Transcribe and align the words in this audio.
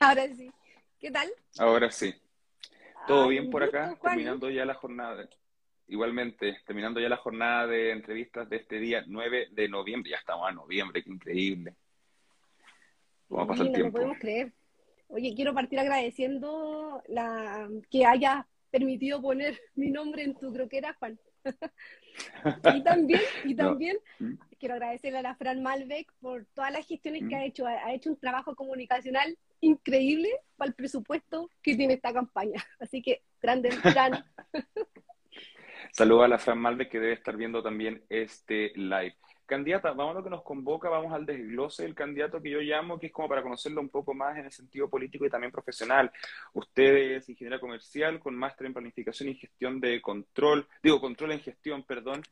Ahora 0.00 0.26
sí. 0.34 0.50
¿Qué 0.98 1.10
tal? 1.10 1.28
Ahora 1.58 1.90
sí. 1.90 2.14
Todo 3.06 3.24
Ay, 3.24 3.30
bien 3.30 3.50
por 3.50 3.62
acá, 3.62 3.90
gusto, 3.90 4.08
terminando 4.08 4.50
ya 4.50 4.64
la 4.64 4.74
jornada. 4.74 5.28
Igualmente, 5.86 6.58
terminando 6.66 7.00
ya 7.00 7.08
la 7.08 7.16
jornada 7.16 7.66
de 7.66 7.92
entrevistas 7.92 8.48
de 8.50 8.56
este 8.56 8.78
día 8.78 9.04
9 9.06 9.48
de 9.52 9.68
noviembre. 9.68 10.10
Ya 10.10 10.18
estamos 10.18 10.48
a 10.48 10.52
noviembre, 10.52 11.02
qué 11.02 11.10
increíble. 11.10 11.74
¿Cómo 13.28 13.46
pasa 13.46 13.62
el 13.62 13.68
Sí, 13.68 13.72
no 13.72 13.78
lo 13.78 13.82
tiempo? 13.82 13.96
podemos 13.96 14.18
creer. 14.18 14.52
Oye, 15.08 15.32
quiero 15.34 15.54
partir 15.54 15.78
agradeciendo 15.78 17.02
la 17.08 17.68
que 17.90 18.04
hayas 18.04 18.44
permitido 18.70 19.22
poner 19.22 19.58
mi 19.74 19.90
nombre 19.90 20.22
en 20.24 20.34
tu 20.34 20.52
croquera, 20.52 20.94
Juan. 20.94 21.18
Y 22.74 22.82
también, 22.82 23.20
y 23.44 23.54
también 23.54 23.96
¿Mm? 24.18 24.34
quiero 24.58 24.74
agradecerle 24.74 25.18
a 25.18 25.22
la 25.22 25.36
Fran 25.36 25.62
Malbec 25.62 26.12
por 26.20 26.46
todas 26.46 26.72
las 26.72 26.84
gestiones 26.84 27.20
que 27.28 27.36
¿Mm? 27.36 27.38
ha 27.38 27.44
hecho. 27.44 27.66
Ha, 27.66 27.70
ha 27.86 27.94
hecho 27.94 28.10
un 28.10 28.16
trabajo 28.18 28.56
comunicacional 28.56 29.38
increíble 29.60 30.30
para 30.56 30.68
el 30.68 30.74
presupuesto 30.74 31.50
que 31.62 31.76
tiene 31.76 31.94
esta 31.94 32.12
campaña. 32.12 32.62
Así 32.80 33.02
que, 33.02 33.22
grande, 33.40 33.70
Fran. 33.72 34.24
Saludos 35.92 36.24
a 36.24 36.28
la 36.28 36.38
Fran 36.38 36.58
Malve 36.58 36.88
que 36.88 37.00
debe 37.00 37.14
estar 37.14 37.36
viendo 37.36 37.62
también 37.62 38.04
este 38.08 38.72
live. 38.74 39.16
Candidata, 39.46 39.92
vamos 39.92 40.14
a 40.14 40.18
lo 40.18 40.24
que 40.24 40.28
nos 40.28 40.42
convoca, 40.42 40.90
vamos 40.90 41.10
al 41.14 41.24
desglose 41.24 41.82
del 41.82 41.94
candidato 41.94 42.42
que 42.42 42.50
yo 42.50 42.60
llamo, 42.60 42.98
que 42.98 43.06
es 43.06 43.12
como 43.12 43.30
para 43.30 43.42
conocerlo 43.42 43.80
un 43.80 43.88
poco 43.88 44.12
más 44.12 44.36
en 44.36 44.44
el 44.44 44.52
sentido 44.52 44.90
político 44.90 45.24
y 45.24 45.30
también 45.30 45.50
profesional. 45.50 46.12
Usted 46.52 47.16
es 47.16 47.28
ingeniera 47.30 47.58
comercial 47.58 48.20
con 48.20 48.34
máster 48.34 48.66
en 48.66 48.74
planificación 48.74 49.30
y 49.30 49.36
gestión 49.36 49.80
de 49.80 50.02
control, 50.02 50.68
digo, 50.82 51.00
control 51.00 51.32
en 51.32 51.40
gestión, 51.40 51.82
perdón, 51.84 52.22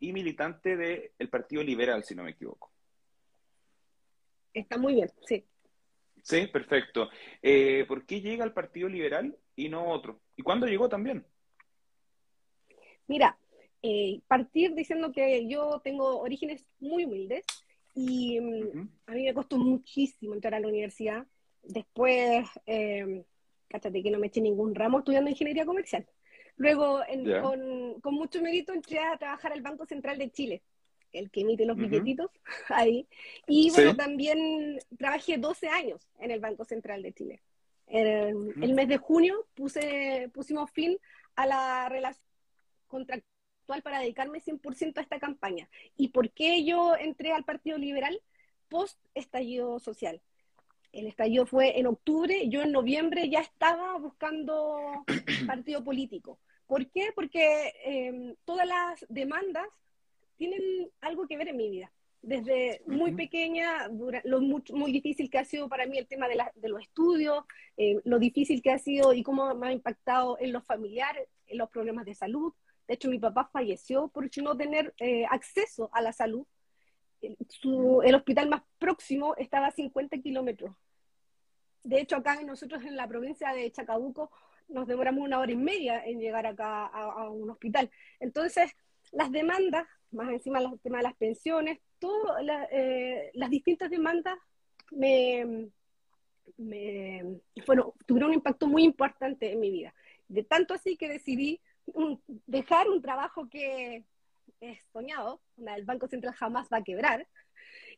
y 0.00 0.12
militante 0.12 0.76
del 0.76 1.28
Partido 1.28 1.62
Liberal, 1.62 2.02
si 2.02 2.16
no 2.16 2.24
me 2.24 2.32
equivoco. 2.32 2.72
Está 4.52 4.76
muy 4.76 4.94
bien, 4.94 5.10
sí. 5.26 5.46
Sí, 6.24 6.46
perfecto. 6.46 7.10
Eh, 7.42 7.84
¿por 7.86 8.06
qué 8.06 8.22
llega 8.22 8.44
al 8.44 8.54
Partido 8.54 8.88
Liberal 8.88 9.36
y 9.54 9.68
no 9.68 9.86
otro? 9.88 10.20
¿Y 10.36 10.42
cuándo 10.42 10.66
llegó 10.66 10.88
también? 10.88 11.26
Mira, 13.06 13.36
eh, 13.82 14.20
partir 14.26 14.74
diciendo 14.74 15.12
que 15.12 15.46
yo 15.46 15.80
tengo 15.84 16.20
orígenes 16.20 16.66
muy 16.80 17.04
humildes 17.04 17.44
y 17.94 18.40
mm, 18.40 18.88
a 19.06 19.12
mí 19.12 19.24
me 19.24 19.34
costó 19.34 19.58
muchísimo 19.58 20.32
entrar 20.32 20.54
a 20.54 20.60
la 20.60 20.68
universidad. 20.68 21.26
Después, 21.62 22.48
eh, 22.64 23.24
cáchate 23.68 24.02
que 24.02 24.10
no 24.10 24.18
me 24.18 24.28
eché 24.28 24.40
ningún 24.40 24.74
ramo 24.74 25.00
estudiando 25.00 25.28
ingeniería 25.28 25.66
comercial. 25.66 26.06
Luego, 26.56 27.02
en- 27.06 27.26
con, 27.42 28.00
con 28.00 28.14
mucho 28.14 28.40
mérito, 28.40 28.72
entré 28.72 28.98
a 29.00 29.18
trabajar 29.18 29.52
al 29.52 29.60
Banco 29.60 29.84
Central 29.84 30.16
de 30.16 30.30
Chile, 30.30 30.62
el 31.14 31.30
que 31.30 31.40
emite 31.42 31.64
los 31.64 31.76
billetitos 31.76 32.30
ahí. 32.68 33.06
Y 33.46 33.70
Sí. 33.70 33.76
bueno, 33.76 33.96
también 33.96 34.78
trabajé 34.98 35.38
12 35.38 35.68
años 35.68 36.08
en 36.18 36.30
el 36.30 36.40
Banco 36.40 36.64
Central 36.64 37.02
de 37.02 37.12
Chile. 37.12 37.42
El, 37.86 38.54
el 38.62 38.74
mes 38.74 38.88
de 38.88 38.96
junio 38.98 39.46
puse, 39.54 40.30
pusimos 40.32 40.70
fin 40.70 40.98
a 41.36 41.46
la 41.46 41.88
relación 41.88 42.24
contractual 42.88 43.82
para 43.82 44.00
dedicarme 44.00 44.40
100% 44.40 44.98
a 44.98 45.02
esta 45.02 45.18
campaña. 45.18 45.68
¿Y 45.96 46.08
por 46.08 46.30
qué 46.30 46.64
yo 46.64 46.94
entré 46.96 47.32
al 47.32 47.44
Partido 47.44 47.78
Liberal 47.78 48.20
post 48.68 48.98
estallido 49.14 49.78
social? 49.80 50.20
El 50.92 51.06
estallido 51.08 51.44
fue 51.44 51.78
en 51.78 51.86
octubre, 51.86 52.48
yo 52.48 52.62
en 52.62 52.70
noviembre 52.72 53.28
ya 53.28 53.40
estaba 53.40 53.98
buscando 53.98 55.04
partido 55.46 55.82
político. 55.82 56.38
¿Por 56.66 56.88
qué? 56.90 57.10
Porque 57.14 57.72
eh, 57.84 58.36
todas 58.44 58.66
las 58.66 59.04
demandas 59.08 59.66
tienen 60.36 60.90
algo 61.00 61.26
que 61.26 61.36
ver 61.36 61.48
en 61.48 61.56
mi 61.56 61.70
vida. 61.70 61.92
Desde 62.22 62.80
muy 62.86 63.12
pequeña, 63.12 63.88
dura- 63.88 64.22
lo 64.24 64.40
muy, 64.40 64.62
muy 64.72 64.92
difícil 64.92 65.28
que 65.28 65.38
ha 65.38 65.44
sido 65.44 65.68
para 65.68 65.86
mí 65.86 65.98
el 65.98 66.06
tema 66.06 66.26
de, 66.26 66.36
la- 66.36 66.52
de 66.54 66.68
los 66.70 66.80
estudios, 66.80 67.44
eh, 67.76 68.00
lo 68.04 68.18
difícil 68.18 68.62
que 68.62 68.70
ha 68.70 68.78
sido 68.78 69.12
y 69.12 69.22
cómo 69.22 69.54
me 69.54 69.68
ha 69.68 69.72
impactado 69.72 70.38
en 70.40 70.52
los 70.52 70.64
familiares, 70.64 71.28
en 71.46 71.58
los 71.58 71.68
problemas 71.68 72.06
de 72.06 72.14
salud. 72.14 72.54
De 72.88 72.94
hecho, 72.94 73.10
mi 73.10 73.18
papá 73.18 73.48
falleció 73.52 74.08
por 74.08 74.28
no 74.42 74.56
tener 74.56 74.94
eh, 74.98 75.26
acceso 75.30 75.90
a 75.92 76.00
la 76.00 76.12
salud. 76.12 76.46
El, 77.20 77.36
su- 77.48 78.00
el 78.02 78.14
hospital 78.14 78.48
más 78.48 78.62
próximo 78.78 79.34
estaba 79.36 79.66
a 79.66 79.70
50 79.70 80.18
kilómetros. 80.18 80.74
De 81.82 82.00
hecho, 82.00 82.16
acá 82.16 82.40
nosotros 82.42 82.82
en 82.84 82.96
la 82.96 83.06
provincia 83.06 83.52
de 83.52 83.70
Chacabuco 83.70 84.30
nos 84.68 84.86
demoramos 84.86 85.22
una 85.24 85.38
hora 85.38 85.52
y 85.52 85.56
media 85.56 86.02
en 86.04 86.18
llegar 86.20 86.46
acá 86.46 86.86
a, 86.86 87.12
a 87.24 87.28
un 87.30 87.50
hospital. 87.50 87.90
Entonces, 88.20 88.70
las 89.12 89.30
demandas, 89.30 89.86
más 90.14 90.30
encima 90.30 90.58
el 90.60 90.78
tema 90.80 90.98
de 90.98 91.02
las 91.04 91.14
pensiones, 91.16 91.78
todas 91.98 92.42
la- 92.44 92.68
eh, 92.70 93.30
las 93.34 93.50
distintas 93.50 93.90
demandas 93.90 94.38
me, 94.90 95.68
me 96.56 97.40
fueron, 97.64 97.92
tuvieron 98.06 98.30
un 98.30 98.34
impacto 98.36 98.66
muy 98.66 98.84
importante 98.84 99.52
en 99.52 99.60
mi 99.60 99.70
vida. 99.70 99.94
De 100.28 100.42
tanto 100.42 100.74
así 100.74 100.96
que 100.96 101.08
decidí 101.08 101.60
un- 101.86 102.22
dejar 102.46 102.88
un 102.88 103.02
trabajo 103.02 103.48
que 103.48 104.04
es 104.60 104.78
soñado, 104.92 105.40
el 105.56 105.84
Banco 105.84 106.06
Central 106.08 106.34
jamás 106.34 106.68
va 106.72 106.78
a 106.78 106.84
quebrar, 106.84 107.26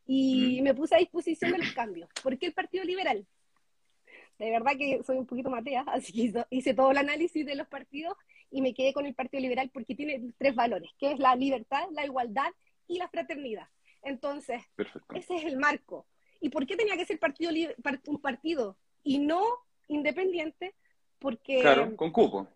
y 0.06 0.60
Mm. 0.60 0.64
me 0.64 0.74
puse 0.74 0.94
a 0.94 0.98
disposición 0.98 1.52
de 1.52 1.58
los 1.58 1.72
cambios. 1.72 2.08
¿Por 2.22 2.38
qué 2.38 2.46
el 2.46 2.52
Partido 2.54 2.84
Liberal? 2.84 3.26
De 4.38 4.50
verdad 4.50 4.72
que 4.78 5.02
soy 5.04 5.16
un 5.18 5.26
poquito 5.26 5.50
matea, 5.50 5.84
así 5.88 6.12
que 6.12 6.44
hice 6.50 6.74
todo 6.74 6.90
el 6.92 6.98
análisis 6.98 7.44
de 7.44 7.54
los 7.56 7.66
partidos 7.68 8.14
y 8.50 8.62
me 8.62 8.74
quedé 8.74 8.92
con 8.92 9.06
el 9.06 9.14
Partido 9.14 9.40
Liberal 9.40 9.70
porque 9.72 9.94
tiene 9.94 10.32
tres 10.38 10.54
valores, 10.54 10.90
que 10.98 11.12
es 11.12 11.18
la 11.18 11.34
libertad, 11.34 11.84
la 11.92 12.04
igualdad 12.04 12.52
y 12.86 12.98
la 12.98 13.08
fraternidad. 13.08 13.68
Entonces, 14.02 14.62
Perfecto. 14.76 15.14
ese 15.14 15.36
es 15.36 15.44
el 15.44 15.56
marco. 15.58 16.06
¿Y 16.40 16.50
por 16.50 16.66
qué 16.66 16.76
tenía 16.76 16.96
que 16.96 17.06
ser 17.06 17.18
partido, 17.18 17.50
un 18.06 18.20
partido 18.20 18.76
y 19.02 19.18
no 19.18 19.42
independiente? 19.88 20.74
Porque 21.18 21.60
Claro, 21.60 21.96
con 21.96 22.12
cupo. 22.12 22.46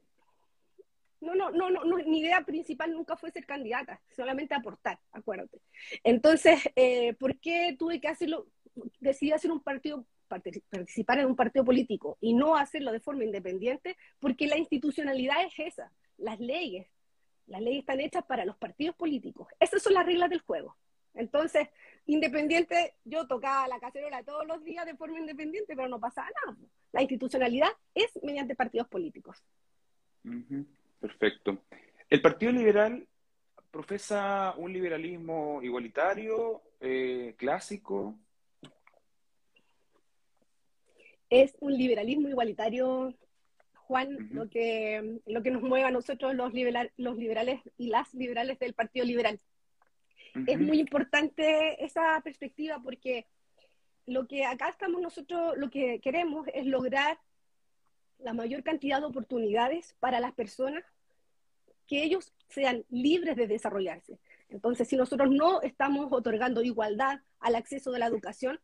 no, 1.20 1.34
no, 1.34 1.50
no, 1.50 1.70
no, 1.70 1.96
mi 2.06 2.20
idea 2.20 2.42
principal 2.42 2.92
nunca 2.92 3.16
fue 3.16 3.30
ser 3.30 3.46
candidata, 3.46 4.00
solamente 4.14 4.54
aportar, 4.54 5.00
acuérdate. 5.12 5.60
Entonces, 6.04 6.60
eh, 6.76 7.14
¿por 7.14 7.38
qué 7.40 7.74
tuve 7.78 8.00
que 8.00 8.08
hacerlo? 8.08 8.46
Decidí 9.00 9.32
hacer 9.32 9.50
un 9.50 9.60
partido, 9.60 10.06
participar 10.30 11.18
en 11.18 11.26
un 11.26 11.36
partido 11.36 11.64
político 11.64 12.16
y 12.20 12.34
no 12.34 12.56
hacerlo 12.56 12.92
de 12.92 13.00
forma 13.00 13.24
independiente, 13.24 13.96
porque 14.18 14.46
la 14.46 14.56
institucionalidad 14.56 15.44
es 15.44 15.58
esa, 15.58 15.92
las 16.16 16.38
leyes. 16.38 16.86
Las 17.46 17.60
leyes 17.60 17.80
están 17.80 18.00
hechas 18.00 18.24
para 18.24 18.44
los 18.44 18.56
partidos 18.56 18.94
políticos. 18.94 19.48
Esas 19.58 19.82
son 19.82 19.94
las 19.94 20.06
reglas 20.06 20.30
del 20.30 20.40
juego. 20.40 20.76
Entonces, 21.14 21.68
independiente, 22.06 22.94
yo 23.04 23.26
tocaba 23.26 23.66
la 23.66 23.80
cacerola 23.80 24.22
todos 24.22 24.46
los 24.46 24.64
días 24.64 24.86
de 24.86 24.96
forma 24.96 25.18
independiente, 25.18 25.74
pero 25.74 25.88
no 25.88 25.98
pasaba 25.98 26.28
nada. 26.46 26.56
La 26.92 27.02
institucionalidad 27.02 27.70
es 27.94 28.10
mediante 28.22 28.54
partidos 28.54 28.86
políticos. 28.88 29.42
Perfecto. 31.00 31.58
¿El 32.08 32.22
Partido 32.22 32.52
Liberal 32.52 33.06
profesa 33.70 34.54
un 34.56 34.72
liberalismo 34.72 35.60
igualitario, 35.62 36.62
eh, 36.80 37.34
clásico? 37.36 38.16
Es 41.30 41.56
un 41.60 41.72
liberalismo 41.76 42.28
igualitario, 42.28 43.14
Juan, 43.74 44.28
lo, 44.32 44.48
que, 44.50 45.20
lo 45.26 45.42
que 45.42 45.50
nos 45.50 45.62
mueve 45.62 45.86
a 45.86 45.90
nosotros 45.90 46.34
los, 46.34 46.52
liberal- 46.52 46.92
los 46.96 47.16
liberales 47.16 47.60
y 47.78 47.88
las 47.88 48.12
liberales 48.14 48.58
del 48.58 48.74
Partido 48.74 49.06
Liberal. 49.06 49.40
Es 50.46 50.60
muy 50.60 50.78
importante 50.78 51.82
esa 51.84 52.20
perspectiva 52.22 52.80
porque 52.82 53.26
lo 54.06 54.26
que 54.28 54.44
acá 54.44 54.68
estamos 54.68 55.00
nosotros, 55.00 55.56
lo 55.56 55.70
que 55.70 56.00
queremos 56.00 56.46
es 56.54 56.66
lograr 56.66 57.18
la 58.18 58.32
mayor 58.32 58.62
cantidad 58.62 59.00
de 59.00 59.06
oportunidades 59.06 59.96
para 59.98 60.20
las 60.20 60.32
personas, 60.32 60.84
que 61.86 62.04
ellos 62.04 62.32
sean 62.48 62.84
libres 62.90 63.34
de 63.34 63.48
desarrollarse. 63.48 64.18
Entonces, 64.48 64.86
si 64.86 64.96
nosotros 64.96 65.30
no 65.30 65.62
estamos 65.62 66.12
otorgando 66.12 66.62
igualdad 66.62 67.20
al 67.40 67.56
acceso 67.56 67.90
de 67.90 67.98
la 67.98 68.06
educación, 68.06 68.60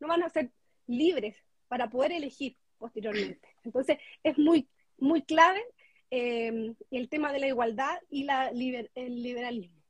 no 0.00 0.08
van 0.08 0.22
a 0.22 0.28
ser 0.28 0.50
libres 0.86 1.36
para 1.68 1.88
poder 1.88 2.12
elegir 2.12 2.56
posteriormente. 2.78 3.48
Entonces, 3.64 3.98
es 4.22 4.36
muy, 4.38 4.68
muy 4.98 5.22
clave 5.22 5.62
eh, 6.10 6.74
el 6.90 7.08
tema 7.08 7.32
de 7.32 7.40
la 7.40 7.48
igualdad 7.48 7.98
y 8.10 8.24
la 8.24 8.52
liber- 8.52 8.90
el 8.94 9.22
liberalismo. 9.22 9.80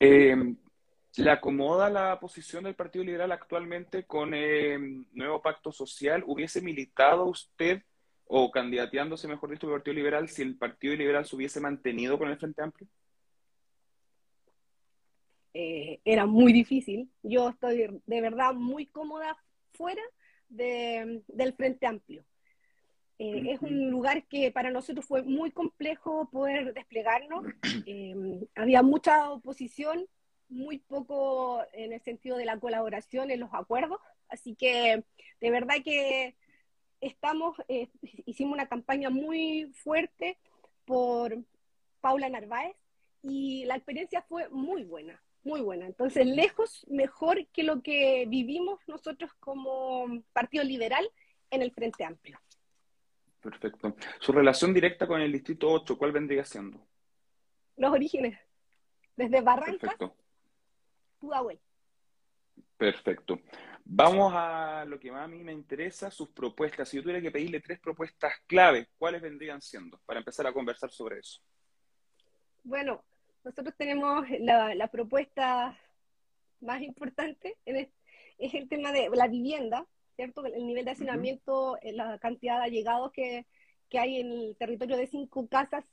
Eh, 0.00 0.54
¿le 1.16 1.30
acomoda 1.30 1.90
la 1.90 2.18
posición 2.18 2.64
del 2.64 2.74
Partido 2.74 3.04
Liberal 3.04 3.30
actualmente 3.32 4.04
con 4.04 4.34
el 4.34 5.06
nuevo 5.12 5.40
pacto 5.42 5.70
social? 5.70 6.24
¿Hubiese 6.26 6.60
militado 6.60 7.26
usted 7.26 7.82
o 8.26 8.50
candidateándose, 8.50 9.28
mejor 9.28 9.50
dicho, 9.50 9.66
el 9.66 9.74
Partido 9.74 9.94
Liberal 9.94 10.28
si 10.28 10.42
el 10.42 10.56
Partido 10.56 10.96
Liberal 10.96 11.26
se 11.26 11.36
hubiese 11.36 11.60
mantenido 11.60 12.18
con 12.18 12.28
el 12.30 12.38
Frente 12.38 12.62
Amplio? 12.62 12.88
Eh, 15.54 16.00
era 16.04 16.26
muy 16.26 16.52
difícil. 16.52 17.10
Yo 17.22 17.48
estoy 17.50 18.00
de 18.06 18.20
verdad 18.20 18.54
muy 18.54 18.86
cómoda 18.86 19.36
fuera 19.72 20.02
de- 20.48 21.22
del 21.28 21.52
Frente 21.54 21.86
Amplio. 21.86 22.24
Eh, 23.18 23.52
Es 23.52 23.62
un 23.62 23.90
lugar 23.90 24.24
que 24.26 24.50
para 24.50 24.70
nosotros 24.70 25.06
fue 25.06 25.22
muy 25.22 25.50
complejo 25.52 26.28
poder 26.30 26.74
desplegarnos. 26.74 27.44
Eh, 27.86 28.46
había 28.54 28.82
mucha 28.82 29.30
oposición, 29.32 30.06
muy 30.48 30.78
poco 30.78 31.62
en 31.72 31.92
el 31.92 32.00
sentido 32.02 32.36
de 32.36 32.44
la 32.44 32.58
colaboración 32.60 33.30
en 33.30 33.40
los 33.40 33.50
acuerdos, 33.52 34.00
así 34.28 34.54
que 34.54 35.04
De 35.40 35.50
verdad 35.50 35.76
que 35.84 36.36
estamos, 37.00 37.56
eh, 37.68 37.88
hicimos 38.26 38.52
una 38.54 38.68
campaña 38.68 39.10
muy 39.10 39.72
fuerte 39.74 40.38
por 40.84 41.36
Paula 42.00 42.28
Narváez 42.28 42.76
y 43.22 43.64
la 43.66 43.76
experiencia 43.76 44.22
fue 44.22 44.48
muy 44.50 44.84
buena, 44.84 45.21
muy 45.44 45.60
buena. 45.60 45.86
Entonces, 45.86 46.26
lejos 46.26 46.86
mejor 46.88 47.46
que 47.48 47.62
lo 47.62 47.82
que 47.82 48.26
vivimos 48.28 48.80
nosotros 48.86 49.32
como 49.40 50.22
Partido 50.32 50.64
Liberal 50.64 51.08
en 51.50 51.62
el 51.62 51.72
Frente 51.72 52.04
Amplio. 52.04 52.38
Perfecto. 53.40 53.96
Su 54.20 54.32
relación 54.32 54.72
directa 54.72 55.06
con 55.06 55.20
el 55.20 55.32
Distrito 55.32 55.70
8, 55.70 55.98
¿cuál 55.98 56.12
vendría 56.12 56.44
siendo? 56.44 56.86
Los 57.76 57.92
orígenes, 57.92 58.38
desde 59.16 59.40
Barrancas, 59.40 59.96
Pudahuel. 61.18 61.58
Perfecto. 62.76 63.40
Vamos 63.84 64.32
a 64.34 64.84
lo 64.86 64.98
que 64.98 65.10
más 65.10 65.24
a 65.24 65.28
mí 65.28 65.42
me 65.42 65.52
interesa, 65.52 66.10
sus 66.10 66.30
propuestas. 66.30 66.88
Si 66.88 66.96
yo 66.96 67.02
tuviera 67.02 67.20
que 67.20 67.30
pedirle 67.30 67.60
tres 67.60 67.80
propuestas 67.80 68.32
clave, 68.46 68.88
¿cuáles 68.96 69.20
vendrían 69.20 69.60
siendo? 69.60 69.98
Para 70.06 70.20
empezar 70.20 70.46
a 70.46 70.52
conversar 70.52 70.90
sobre 70.90 71.18
eso. 71.18 71.40
Bueno, 72.62 73.04
nosotros 73.44 73.74
tenemos 73.76 74.24
la, 74.40 74.88
propuesta 74.88 75.78
más 76.60 76.82
importante, 76.82 77.56
es, 77.64 77.88
el 78.38 78.68
tema 78.68 78.92
de 78.92 79.08
la 79.10 79.28
vivienda, 79.28 79.86
¿cierto? 80.16 80.44
El 80.44 80.66
nivel 80.66 80.84
de 80.84 80.92
hacinamiento, 80.92 81.78
eh, 81.82 81.92
la 81.92 82.18
cantidad 82.18 82.58
de 82.58 82.64
allegados 82.64 83.12
que, 83.12 83.46
que, 83.88 83.98
hay 83.98 84.20
en 84.20 84.32
el 84.32 84.56
territorio 84.56 84.96
de 84.96 85.06
cinco 85.06 85.46
casas, 85.48 85.84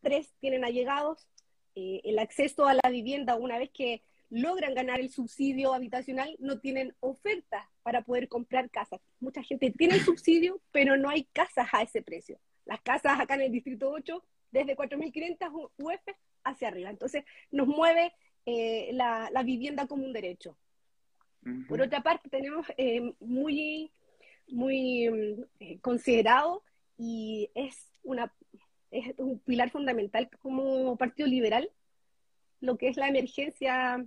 tres 0.00 0.32
tienen 0.40 0.64
allegados, 0.64 1.28
eh, 1.74 2.00
el 2.04 2.18
acceso 2.18 2.66
a 2.66 2.74
la 2.74 2.90
vivienda 2.90 3.36
una 3.36 3.58
vez 3.58 3.70
que 3.70 4.02
logran 4.28 4.74
ganar 4.74 5.00
el 5.00 5.10
subsidio 5.10 5.74
habitacional, 5.74 6.36
no 6.38 6.58
tienen 6.58 6.94
oferta 7.00 7.70
para 7.82 8.02
poder 8.02 8.28
comprar 8.28 8.70
casas. 8.70 9.00
Mucha 9.20 9.42
gente 9.42 9.70
tiene 9.70 9.96
el 9.96 10.04
subsidio, 10.04 10.60
pero 10.72 10.96
no 10.96 11.10
hay 11.10 11.24
casas 11.24 11.68
a 11.72 11.82
ese 11.82 12.02
precio. 12.02 12.38
Las 12.64 12.80
casas 12.80 13.20
acá 13.20 13.34
en 13.34 13.42
el 13.42 13.52
Distrito 13.52 13.90
8, 13.90 14.24
desde 14.50 14.76
4.500 14.76 15.70
UF 15.76 16.00
hacia 16.44 16.68
arriba. 16.68 16.90
Entonces, 16.90 17.24
nos 17.50 17.66
mueve 17.66 18.12
eh, 18.46 18.90
la, 18.92 19.42
vivienda 19.44 19.86
como 19.86 20.04
un 20.04 20.12
derecho. 20.12 20.56
Por 21.68 21.82
otra 21.82 22.02
parte, 22.02 22.28
tenemos 22.28 22.64
eh, 22.76 23.14
muy, 23.18 23.90
muy 24.46 25.44
eh, 25.58 25.80
considerado 25.80 26.62
y 26.96 27.50
es, 27.56 27.90
una, 28.04 28.32
es 28.92 29.12
un 29.18 29.40
pilar 29.40 29.70
fundamental 29.70 30.30
como 30.40 30.96
Partido 30.96 31.28
Liberal, 31.28 31.68
lo 32.60 32.78
que 32.78 32.86
es 32.86 32.96
la 32.96 33.08
emergencia 33.08 34.06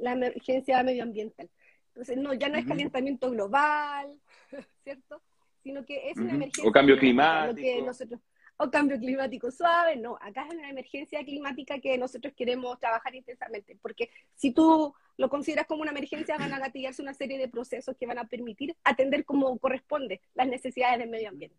la 0.00 0.12
emergencia 0.12 0.82
medioambiental. 0.82 1.48
Entonces, 1.88 2.16
no, 2.16 2.34
ya 2.34 2.48
no 2.48 2.58
es 2.58 2.66
calentamiento 2.66 3.30
global, 3.30 4.18
¿cierto? 4.84 5.22
Sino 5.62 5.84
que 5.84 6.10
es 6.10 6.16
una 6.16 6.30
emergencia. 6.30 6.68
O 6.68 6.72
cambio 6.72 6.98
climático. 6.98 7.84
nosotros, 7.84 8.20
o 8.62 8.70
cambio 8.70 8.98
climático 8.98 9.50
suave, 9.50 9.96
no, 9.96 10.18
acá 10.20 10.46
es 10.46 10.54
una 10.54 10.68
emergencia 10.68 11.24
climática 11.24 11.80
que 11.80 11.96
nosotros 11.96 12.34
queremos 12.36 12.78
trabajar 12.78 13.14
intensamente, 13.14 13.78
porque 13.80 14.10
si 14.34 14.52
tú 14.52 14.94
lo 15.16 15.30
consideras 15.30 15.66
como 15.66 15.80
una 15.80 15.92
emergencia, 15.92 16.36
van 16.36 16.52
a 16.52 16.58
gatillarse 16.58 17.00
una 17.00 17.14
serie 17.14 17.38
de 17.38 17.48
procesos 17.48 17.96
que 17.96 18.06
van 18.06 18.18
a 18.18 18.28
permitir 18.28 18.76
atender 18.84 19.24
como 19.24 19.56
corresponde 19.58 20.20
las 20.34 20.46
necesidades 20.46 20.98
del 20.98 21.08
medio 21.08 21.30
ambiente. 21.30 21.56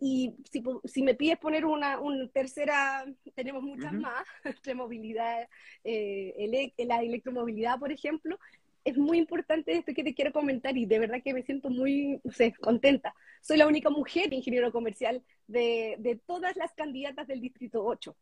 Y 0.00 0.36
si, 0.48 0.62
si, 0.84 1.02
me 1.02 1.14
pides 1.14 1.38
poner 1.38 1.64
una, 1.64 1.98
tercera, 2.32 3.04
tenemos 3.34 3.64
muchas 3.64 3.92
más, 3.92 4.24
movilidad, 4.76 5.48
eh, 5.82 6.72
la 6.78 7.02
electromovilidad, 7.02 7.80
por 7.80 7.90
ejemplo, 7.90 8.38
es 8.88 8.96
muy 8.96 9.18
importante 9.18 9.72
esto 9.72 9.92
que 9.94 10.04
te 10.04 10.14
quiero 10.14 10.32
comentar 10.32 10.76
y 10.76 10.86
de 10.86 10.98
verdad 10.98 11.22
que 11.22 11.34
me 11.34 11.42
siento 11.42 11.70
muy 11.70 12.20
contenta. 12.60 13.14
Soy 13.40 13.56
la 13.56 13.66
única 13.66 13.90
mujer 13.90 14.32
ingeniero 14.32 14.72
comercial 14.72 15.22
de, 15.46 15.96
de, 15.98 16.16
todas 16.16 16.56
las 16.56 16.72
candidatas 16.74 17.26
del 17.26 17.40
Distrito 17.40 17.84
8. 17.84 18.16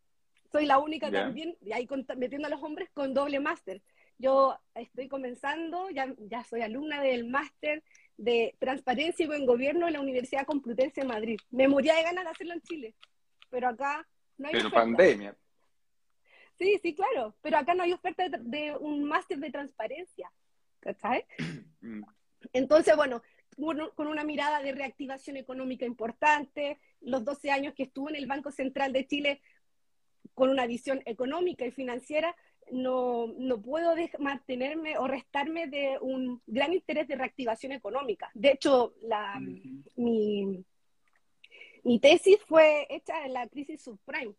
Soy 0.51 0.67
la 0.67 0.79
única 0.79 1.11
también, 1.11 1.57
y 1.61 1.73
ahí 1.73 1.89
metiendo 2.17 2.47
a 2.47 2.51
los 2.51 2.63
hombres, 2.63 2.89
con 2.93 3.15
doble 3.15 3.41
máster. 3.41 3.83
Yo 4.19 4.59
estoy 4.75 5.09
comenzando, 5.09 5.91
ya, 5.91 6.15
ya 6.19 6.43
soy 6.45 6.63
alumna 6.63 7.03
del 7.03 7.29
máster 7.29 7.83
de 8.17 8.55
Transparencia 8.59 9.25
y 9.25 9.27
Buen 9.27 9.45
Gobierno 9.45 9.87
en 9.87 9.95
la 9.95 10.01
Universidad 10.01 10.47
Complutense 10.47 11.03
de 11.03 11.07
Madrid. 11.07 11.39
Me 11.51 11.69
moría 11.69 11.95
de 11.95 12.03
ganas 12.03 12.25
de 12.25 12.31
hacerlo 12.31 12.55
en 12.55 12.63
Chile, 12.63 12.95
pero 13.51 13.69
acá 13.69 14.07
no 14.39 14.49
hay 14.49 14.55
Pero 14.55 14.71
pandemia. 14.71 15.37
Sí, 16.59 16.79
sí, 16.83 16.95
claro, 16.95 17.35
pero 17.43 17.59
acá 17.59 17.75
no 17.75 17.83
hay 17.83 17.93
oferta 17.93 18.25
de, 18.29 18.75
un 18.81 19.05
máster 19.05 19.39
de 19.39 19.51
transparencia, 19.51 20.33
¿cachai? 20.87 21.25
Mm. 21.83 22.03
Entonces, 22.53 22.97
bueno, 22.97 23.23
con 23.95 24.09
una 24.09 24.25
mirada 24.25 24.61
de 24.61 24.73
reactivación 24.73 25.37
económica 25.37 25.85
importante, 25.85 26.81
los 27.01 27.25
12 27.25 27.51
años 27.51 27.75
que 27.75 27.85
estuvo 27.85 28.09
en 28.09 28.17
el 28.17 28.27
Banco 28.27 28.51
Central 28.51 28.93
de 28.93 29.07
Chile 29.07 29.41
con 30.35 30.51
una 30.51 30.67
visión 30.67 31.03
económica 31.05 31.65
y 31.65 31.71
financiera, 31.71 32.35
no, 32.73 33.29
no 33.39 33.63
puedo 33.63 33.95
mantenerme 34.19 34.99
o 34.99 35.07
restarme 35.07 35.69
de 35.69 35.99
un 36.01 36.43
gran 36.47 36.73
interés 36.73 37.07
de 37.07 37.17
reactivación 37.17 37.73
económica. 37.73 38.31
De 38.35 38.53
hecho, 38.53 38.95
la, 39.03 39.39
mi, 39.97 40.65
mi, 41.85 42.01
tesis 42.01 42.39
fue 42.47 42.87
hecha 42.91 43.25
en 43.25 43.35
la 43.35 43.47
crisis 43.49 43.83
subprime, 43.83 44.35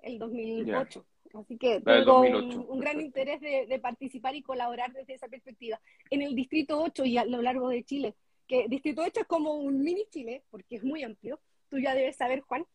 el 0.00 0.18
2008. 0.18 1.04
Así 1.34 1.58
que 1.58 1.80
tengo 1.80 2.20
un, 2.20 2.78
gran 2.78 3.00
interés 3.00 3.40
de, 3.40 3.66
de, 3.66 3.78
participar 3.78 4.34
y 4.34 4.42
colaborar 4.42 4.92
desde 4.92 5.14
esa 5.14 5.28
perspectiva. 5.28 5.80
En 6.10 6.22
el 6.22 6.34
Distrito 6.34 6.80
8 6.80 7.04
y 7.04 7.18
a 7.18 7.24
lo 7.24 7.42
largo 7.42 7.68
de 7.68 7.84
Chile, 7.84 8.14
que 8.46 8.66
Distrito 8.68 9.02
8 9.02 9.20
es 9.20 9.26
como 9.26 9.54
un 9.54 9.82
mini 9.82 10.06
Chile, 10.10 10.42
porque 10.50 10.76
es 10.76 10.84
muy 10.84 11.02
amplio, 11.02 11.38
tú 11.68 11.78
ya 11.78 11.94
debes 11.94 12.16
saber, 12.16 12.40
Juan, 12.40 12.66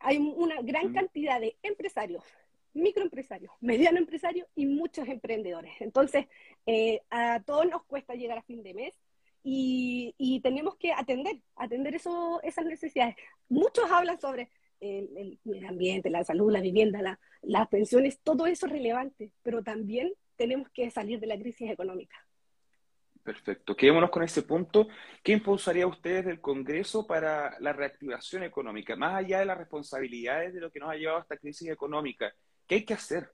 hay 0.00 0.16
una 0.16 0.62
gran 0.62 0.92
cantidad 0.92 1.40
de 1.40 1.56
empresarios, 1.62 2.24
microempresarios, 2.72 3.52
mediano 3.60 3.98
empresarios 3.98 4.48
y 4.54 4.66
muchos 4.66 5.06
emprendedores. 5.08 5.72
Entonces, 5.80 6.26
eh, 6.66 7.02
a 7.10 7.40
todos 7.40 7.66
nos 7.66 7.84
cuesta 7.84 8.14
llegar 8.14 8.38
a 8.38 8.42
fin 8.42 8.62
de 8.62 8.74
mes 8.74 8.98
y, 9.42 10.40
tenemos 10.42 10.76
que 10.76 10.92
atender, 10.92 11.40
atender 11.54 11.94
eso, 11.94 12.40
esas 12.42 12.64
necesidades. 12.64 13.16
Muchos 13.48 13.90
hablan 13.90 14.20
sobre 14.20 14.50
el, 14.80 15.38
medio 15.44 15.68
ambiente, 15.68 16.10
la 16.10 16.24
salud, 16.24 16.52
la 16.52 16.60
vivienda, 16.60 17.18
las 17.42 17.68
pensiones, 17.68 18.20
todo 18.20 18.46
eso 18.46 18.66
es 18.66 18.72
relevante, 18.72 19.32
pero 19.42 19.62
también 19.62 20.12
tenemos 20.36 20.68
que 20.70 20.90
salir 20.90 21.20
de 21.20 21.26
la 21.26 21.38
crisis 21.38 21.70
económica. 21.70 22.16
Perfecto. 23.22 23.76
Quedémonos 23.76 24.10
con 24.10 24.22
ese 24.22 24.42
punto. 24.42 24.88
¿Qué 25.22 25.32
impulsaría 25.32 25.86
ustedes 25.86 26.24
del 26.24 26.40
Congreso 26.40 27.06
para 27.06 27.60
la 27.60 27.74
reactivación 27.74 28.42
económica? 28.42 28.96
Más 28.96 29.14
allá 29.14 29.40
de 29.40 29.44
las 29.44 29.58
responsabilidades 29.58 30.54
de 30.54 30.60
lo 30.60 30.70
que 30.70 30.80
nos 30.80 30.90
ha 30.90 30.96
llevado 30.96 31.18
a 31.18 31.22
esta 31.22 31.36
crisis 31.36 31.68
económica, 31.68 32.32
¿Qué 32.70 32.76
hay 32.76 32.84
que 32.84 32.94
hacer? 32.94 33.28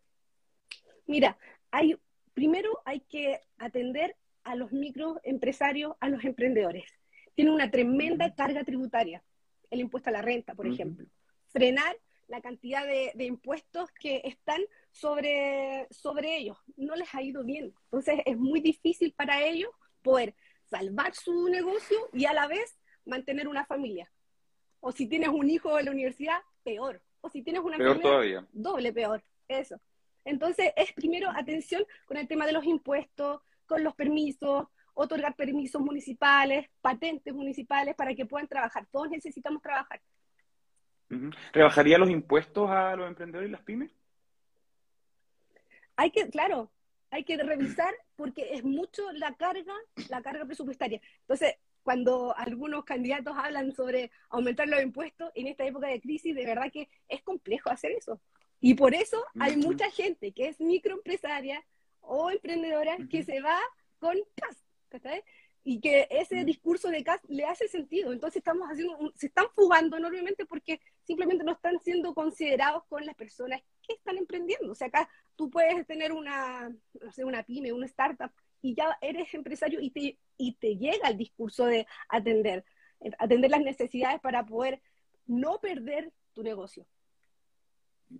Mira, 1.07 1.37
hay, 1.71 1.95
primero 2.33 2.71
hay 2.87 3.01
que 3.01 3.39
atender 3.59 4.17
a 4.45 4.55
los 4.55 4.73
microempresarios, 4.73 5.95
a 6.01 6.09
los 6.09 6.25
emprendedores. 6.25 6.91
Tiene 7.35 7.51
una 7.51 7.71
tremenda 7.71 8.35
carga 8.35 8.65
tributaria, 8.65 9.23
el 9.69 9.81
impuesto 9.81 10.09
a 10.09 10.15
la 10.15 10.23
renta, 10.23 10.55
por 10.55 10.67
ejemplo. 10.67 11.07
Frenar 11.57 11.97
la 12.29 12.41
cantidad 12.41 12.85
de, 12.85 13.25
impuestos 13.25 13.91
que 13.93 14.21
están 14.25 14.61
sobre, 14.91 15.87
sobre 15.91 16.37
ellos. 16.37 16.59
No 16.77 16.97
les 16.97 17.15
ha 17.15 17.23
ido 17.23 17.45
bien. 17.45 17.73
Entonces 17.85 18.21
es 18.27 18.37
muy 18.37 18.61
difícil 18.61 19.15
para 19.17 19.43
ellos 19.43 19.71
poder 20.03 20.35
salvar 20.65 21.15
su 21.15 21.49
negocio 21.49 21.97
y 22.13 22.27
a 22.27 22.35
la 22.35 22.47
vez 22.47 22.79
mantener 23.05 23.49
una 23.49 23.65
familia. 23.65 24.13
O 24.81 24.93
si 24.93 25.07
tienes 25.07 25.31
un 25.31 25.49
hijo 25.49 25.79
en 25.79 25.87
la 25.87 25.93
universidad, 25.93 26.41
peor 26.63 27.01
si 27.31 27.43
tienes 27.43 27.63
una 27.63 27.77
peor 27.77 28.01
doble 28.53 28.93
peor, 28.93 29.23
eso. 29.49 29.81
Entonces, 30.25 30.73
es 30.77 30.93
primero 30.93 31.31
atención 31.31 31.85
con 32.07 32.17
el 32.17 32.27
tema 32.27 32.47
de 32.47 32.53
los 32.53 32.65
impuestos, 32.65 33.41
con 33.67 33.85
los 33.85 33.95
permisos, 33.95 34.67
otorgar 34.95 35.37
permisos 35.37 35.81
municipales, 35.81 36.69
patentes 36.81 37.33
municipales 37.33 37.95
para 37.95 38.15
que 38.15 38.27
puedan 38.27 38.49
trabajar. 38.49 38.87
Todos 38.91 39.11
necesitamos 39.11 39.63
trabajar. 39.63 40.01
¿Rebajaría 41.53 41.99
los 41.99 42.11
impuestos 42.11 42.71
a 42.71 42.97
los 42.97 43.09
emprendedores 43.09 43.49
y 43.49 43.53
las 43.53 43.63
pymes? 43.63 43.91
Hay 45.97 46.11
que, 46.11 46.29
claro, 46.29 46.71
hay 47.11 47.25
que 47.25 47.37
revisar 47.37 47.95
porque 48.17 48.55
es 48.55 48.65
mucho 48.65 49.11
la 49.13 49.35
carga, 49.35 49.75
la 50.09 50.23
carga 50.23 50.45
presupuestaria. 50.45 51.01
Entonces, 51.21 51.55
cuando 51.83 52.37
algunos 52.37 52.85
candidatos 52.85 53.35
hablan 53.37 53.73
sobre 53.73 54.11
aumentar 54.29 54.69
los 54.69 54.83
impuestos 54.83 55.31
en 55.35 55.47
esta 55.47 55.65
época 55.65 55.87
de 55.87 56.01
crisis, 56.01 56.35
de 56.35 56.45
verdad 56.45 56.71
que 56.73 56.89
es 57.09 57.23
complejo 57.23 57.71
hacer 57.71 57.93
eso. 57.93 58.21
Y 58.61 58.75
por 58.75 58.95
eso 58.95 59.25
hay 59.39 59.57
mucha 59.57 59.91
gente 59.91 60.33
que 60.33 60.49
es 60.49 60.61
microempresaria 60.61 61.65
o 62.01 62.31
emprendedora 62.31 62.97
que 63.09 63.23
se 63.23 63.41
va 63.41 63.59
con 63.99 64.17
CAS, 64.35 64.65
Y 65.69 65.81
que 65.81 66.07
ese 66.11 66.45
discurso 66.45 66.91
de 66.91 67.03
CAS 67.03 67.21
le 67.27 67.45
hace 67.45 67.67
sentido. 67.67 68.13
Entonces 68.13 68.37
estamos 68.37 68.69
haciendo, 68.69 69.13
se 69.17 69.27
están 69.27 69.47
fugando 69.53 69.97
enormemente 69.97 70.47
porque 70.47 70.81
simplemente 71.03 71.43
no 71.43 71.53
están 71.53 71.81
siendo 71.81 72.15
considerados 72.15 72.85
con 72.89 73.05
las 73.05 73.17
personas 73.17 73.61
que 73.83 73.95
están 73.95 74.17
emprendiendo. 74.17 74.71
O 74.71 74.75
sea, 74.77 74.87
acá 74.87 75.09
tú 75.35 75.51
puedes 75.51 75.85
tener 75.87 76.13
una, 76.13 76.69
no 76.69 77.11
sé, 77.11 77.25
una 77.25 77.43
pyme, 77.43 77.73
una 77.73 77.87
startup, 77.87 78.31
y 78.63 78.77
ya 78.77 78.97
eres 79.01 79.35
empresario 79.35 79.81
y 79.81 79.91
te 79.91 80.19
y 80.39 80.53
te 80.55 80.77
llega 80.77 81.09
el 81.09 81.17
discurso 81.17 81.67
de 81.67 81.87
atender, 82.09 82.65
atender 83.19 83.51
las 83.51 83.63
necesidades 83.63 84.21
para 84.21 84.45
poder 84.45 84.81
no 85.27 85.59
perder 85.61 86.13
tu 86.33 86.43
negocio. 86.43 86.87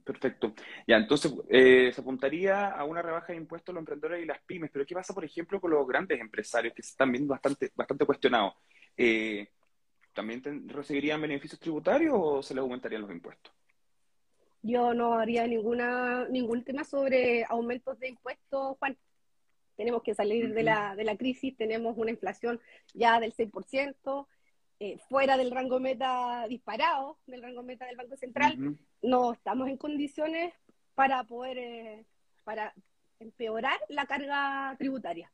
Perfecto. 0.05 0.53
Ya, 0.87 0.97
entonces 0.97 1.33
eh, 1.49 1.91
se 1.93 2.01
apuntaría 2.01 2.71
a 2.71 2.85
una 2.85 3.03
rebaja 3.03 3.33
de 3.33 3.39
impuestos 3.39 3.73
a 3.73 3.75
los 3.75 3.83
emprendedores 3.83 4.23
y 4.23 4.27
las 4.27 4.41
pymes, 4.43 4.71
pero 4.73 4.85
¿qué 4.85 4.95
pasa, 4.95 5.15
por 5.15 5.25
ejemplo, 5.25 5.61
con 5.61 5.71
los 5.71 5.87
grandes 5.87 6.21
empresarios 6.21 6.75
que 6.75 6.83
se 6.83 6.91
están 6.91 7.13
viendo 7.13 7.33
bastante, 7.33 7.71
bastante 7.75 8.05
cuestionados? 8.05 8.55
Eh, 8.97 9.49
¿También 10.13 10.69
recibirían 10.69 11.21
beneficios 11.21 11.61
tributarios 11.61 12.15
o 12.17 12.43
se 12.43 12.55
les 12.55 12.63
aumentarían 12.63 13.03
los 13.03 13.11
impuestos? 13.11 13.53
Yo 14.63 14.95
no 14.95 15.15
haría 15.15 15.47
ninguna, 15.47 16.27
ningún 16.29 16.65
tema 16.65 16.83
sobre 16.83 17.45
aumentos 17.45 17.99
de 18.01 18.09
impuestos, 18.09 18.77
Juan. 18.79 18.97
Tenemos 19.77 20.03
que 20.03 20.15
salir 20.15 20.55
de, 20.55 20.63
la, 20.63 20.97
de 20.97 21.05
la 21.05 21.17
crisis, 21.17 21.57
tenemos 21.57 21.97
una 21.99 22.11
inflación 22.11 22.61
ya 22.95 23.21
del 23.21 23.35
6%, 23.35 24.27
eh, 24.79 24.99
fuera 25.09 25.37
del 25.37 25.51
rango 25.51 25.81
meta 25.81 26.47
disparado, 26.49 27.19
del 27.27 27.43
rango 27.43 27.63
meta 27.63 27.87
del 27.87 27.97
Banco 27.97 28.17
Central, 28.17 28.77
no 29.03 29.33
estamos 29.33 29.69
en 29.69 29.77
condiciones 29.77 30.53
para 30.95 31.25
poder, 31.25 31.59
eh, 31.59 32.07
para 32.45 32.75
empeorar 33.19 33.79
la 33.89 34.07
carga 34.07 34.75
tributaria. 34.79 35.31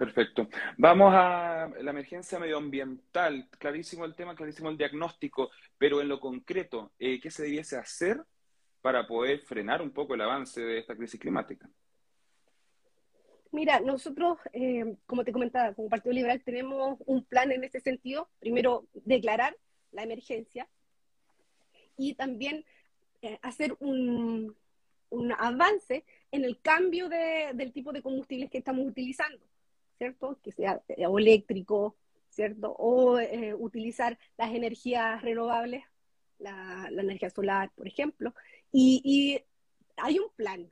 Perfecto. 0.00 0.48
Vamos 0.78 1.12
a 1.14 1.70
la 1.82 1.90
emergencia 1.90 2.38
medioambiental. 2.38 3.50
Clarísimo 3.58 4.06
el 4.06 4.14
tema, 4.14 4.34
clarísimo 4.34 4.70
el 4.70 4.78
diagnóstico, 4.78 5.50
pero 5.76 6.00
en 6.00 6.08
lo 6.08 6.18
concreto, 6.18 6.92
eh, 6.98 7.20
¿qué 7.20 7.30
se 7.30 7.42
debiese 7.42 7.76
hacer 7.76 8.24
para 8.80 9.06
poder 9.06 9.40
frenar 9.40 9.82
un 9.82 9.90
poco 9.90 10.14
el 10.14 10.22
avance 10.22 10.62
de 10.62 10.78
esta 10.78 10.96
crisis 10.96 11.20
climática? 11.20 11.68
Mira, 13.52 13.80
nosotros, 13.80 14.38
eh, 14.52 14.96
como 15.06 15.24
te 15.24 15.32
comentaba, 15.32 15.74
como 15.74 15.88
Partido 15.88 16.12
Liberal 16.12 16.40
tenemos 16.42 16.98
un 17.06 17.24
plan 17.24 17.50
en 17.50 17.64
ese 17.64 17.80
sentido. 17.80 18.28
Primero, 18.38 18.86
declarar 18.94 19.56
la 19.90 20.04
emergencia 20.04 20.68
y 21.96 22.14
también 22.14 22.64
eh, 23.22 23.38
hacer 23.42 23.76
un, 23.80 24.56
avance 25.38 26.04
en 26.30 26.44
el 26.44 26.60
cambio 26.60 27.08
del 27.08 27.72
tipo 27.72 27.92
de 27.92 28.02
combustibles 28.02 28.50
que 28.50 28.58
estamos 28.58 28.86
utilizando, 28.86 29.44
¿cierto? 29.98 30.38
Que 30.42 30.52
sea 30.52 30.80
eh, 30.88 31.04
eléctrico, 31.18 31.96
¿cierto? 32.28 32.72
O 32.78 33.18
utilizar 33.58 34.16
las 34.38 34.54
energías 34.54 35.20
renovables, 35.22 35.82
la, 36.38 36.88
energía 36.90 37.30
solar, 37.30 37.72
por 37.74 37.88
ejemplo. 37.88 38.32
y 38.72 39.42
hay 39.96 40.18
un 40.20 40.30
plan, 40.36 40.70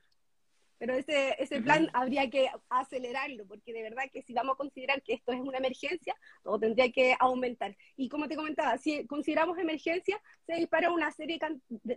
pero 0.79 0.95
ese, 0.95 1.35
ese 1.39 1.61
plan 1.61 1.89
habría 1.93 2.31
que 2.31 2.49
acelerarlo, 2.69 3.47
porque 3.47 3.73
de 3.73 3.83
verdad 3.83 4.05
que 4.13 4.23
si 4.23 4.33
vamos 4.33 4.55
a 4.55 4.59
considerar 4.59 5.03
que 5.03 5.15
esto 5.15 5.33
es 5.33 5.41
una 5.41 5.59
emergencia, 5.59 6.15
todo 6.43 6.59
tendría 6.59 6.91
que 6.93 7.17
aumentar. 7.19 7.77
Y 7.97 8.09
como 8.09 8.29
te 8.29 8.37
comentaba, 8.37 8.79
si 8.79 9.07
consideramos 9.07 9.59
emergencia, 9.59 10.21
se 10.47 10.55
dispara 10.55 10.91
una 10.91 11.11
serie, 11.11 11.39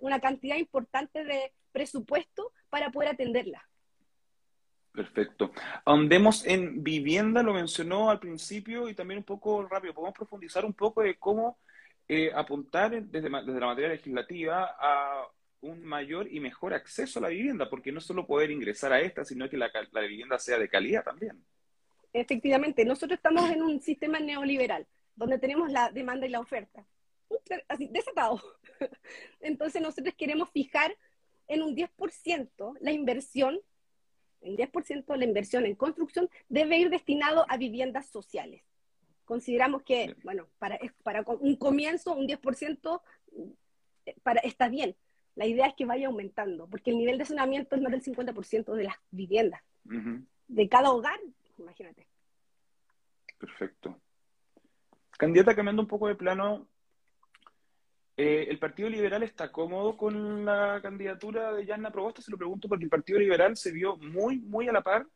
una 0.02 0.20
cantidad 0.20 0.58
importante 0.58 1.24
de 1.24 1.54
presupuesto 1.72 2.52
para 2.70 2.92
poder 2.92 3.10
atenderla. 3.10 3.64
Perfecto. 4.92 5.52
Andemos 5.86 6.46
en 6.46 6.84
vivienda, 6.84 7.44
lo 7.44 7.54
mencionó 7.54 8.10
al 8.10 8.20
principio 8.20 8.90
y 8.90 8.94
también 8.94 9.20
un 9.20 9.24
poco 9.24 9.66
rápido. 9.66 9.94
Podemos 9.94 10.16
profundizar 10.16 10.66
un 10.66 10.74
poco 10.74 11.02
de 11.02 11.16
cómo 11.16 11.60
eh, 12.10 12.30
apuntar 12.36 12.92
desde, 12.92 13.30
desde 13.30 13.60
la 13.60 13.68
materia 13.68 13.90
legislativa 13.90 14.76
a 14.78 15.28
un 15.62 15.84
mayor 15.84 16.28
y 16.32 16.40
mejor 16.40 16.74
acceso 16.74 17.20
a 17.20 17.24
la 17.24 17.28
vivienda, 17.30 17.70
porque 17.70 17.92
no 17.92 18.02
solo 18.02 18.26
poder 18.26 18.52
ingresar 18.52 18.92
a 18.92 19.00
esta, 19.00 19.24
sino 19.24 19.50
que 19.50 19.58
la, 19.58 19.72
vivienda 20.08 20.40
sea 20.40 20.58
de 20.58 20.68
calidad 20.68 21.04
también. 21.04 21.44
Efectivamente, 22.14 22.84
nosotros 22.84 23.18
estamos 23.18 23.50
en 23.50 23.62
un 23.62 23.80
sistema 23.80 24.20
neoliberal, 24.20 24.88
donde 25.16 25.38
tenemos 25.38 25.72
la 25.72 25.92
demanda 25.92 26.26
y 26.26 26.30
la 26.30 26.40
oferta. 26.40 26.86
Así, 27.68 27.88
desatado. 27.88 28.42
Entonces 29.40 29.82
nosotros 29.82 30.14
queremos 30.18 30.50
fijar 30.50 30.96
en 31.48 31.62
un 31.62 31.76
10% 31.76 32.78
la 32.82 32.92
inversión, 32.92 33.60
el 34.42 34.58
10% 34.58 35.16
la 35.16 35.26
inversión 35.26 35.66
en 35.66 35.76
construcción 35.76 36.30
debe 36.50 36.78
ir 36.78 36.90
destinado 36.90 37.46
a 37.48 37.58
viviendas 37.58 38.08
sociales. 38.08 38.64
Consideramos 39.26 39.84
que, 39.84 40.16
bueno, 40.24 40.48
para, 40.58 40.80
para 41.04 41.22
un 41.22 41.56
comienzo, 41.56 42.16
un 42.16 42.28
10% 42.28 43.02
eh, 44.06 44.16
para, 44.24 44.42
está 44.42 44.68
bien, 44.68 44.96
la 45.36 45.46
idea 45.46 45.68
es 45.68 45.76
que 45.76 45.86
vaya 45.86 46.08
aumentando, 46.08 46.68
porque 46.68 46.92
el 46.92 46.98
nivel 46.98 47.18
de 47.18 47.26
saneamiento 47.26 47.76
es 47.76 47.82
más 47.82 47.92
del 47.92 48.04
50% 48.04 48.74
de 48.74 48.84
las 48.84 48.96
viviendas, 49.12 49.62
de 50.48 50.70
cada 50.70 50.92
hogar, 50.92 51.20
imagínate. 51.58 52.08
Perfecto. 53.38 53.98
Candidata, 55.18 55.56
cambiando 55.56 55.82
un 55.82 55.88
poco 55.88 56.08
de 56.08 56.16
plano, 56.16 56.68
eh, 58.18 58.48
¿el 58.50 58.60
Partido 58.60 58.90
Liberal 58.90 59.24
está 59.24 59.52
cómodo 59.52 59.96
con 59.96 60.46
la 60.46 60.80
candidatura 60.82 61.54
de 61.54 61.66
Yanna 61.66 61.92
Proboste? 61.92 62.22
Se 62.22 62.32
lo 62.32 62.38
pregunto 62.38 62.68
porque 62.68 62.84
el 62.84 62.90
Partido 62.90 63.20
Liberal 63.20 63.56
se 63.56 63.72
vio 63.72 63.98
muy, 63.98 64.40
muy 64.40 64.68
a 64.68 64.72
la 64.72 64.82
par 64.82 65.08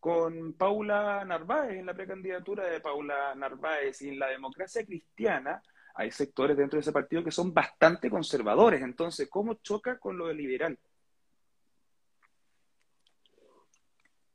con 0.00 0.54
Paula 0.54 1.24
Narváez 1.24 1.78
en 1.78 1.86
la 1.86 1.94
precandidatura 1.94 2.66
de 2.66 2.80
Paula 2.80 3.34
Narváez 3.34 4.02
y 4.02 4.08
en 4.08 4.18
la 4.18 4.28
democracia 4.28 4.84
cristiana 4.84 5.62
hay 6.00 6.10
sectores 6.10 6.56
dentro 6.56 6.78
de 6.78 6.80
ese 6.80 6.92
partido 6.92 7.22
que 7.22 7.30
son 7.30 7.52
bastante 7.52 8.08
conservadores. 8.08 8.80
Entonces, 8.80 9.28
¿cómo 9.28 9.54
choca 9.54 9.98
con 9.98 10.16
lo 10.16 10.32
liberal? 10.32 10.78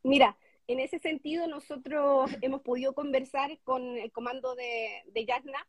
Mira, 0.04 0.38
en 0.68 0.80
ese 0.80 1.00
sentido 1.00 1.48
nosotros 1.48 2.30
hemos 2.42 2.62
podido 2.62 2.94
conversar 2.94 3.58
con 3.64 3.98
el 3.98 4.12
comando 4.12 4.54
de, 4.54 5.02
de 5.08 5.26
Yasna, 5.26 5.68